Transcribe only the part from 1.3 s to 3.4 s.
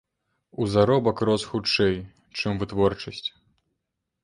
хутчэй, чым вытворчасць.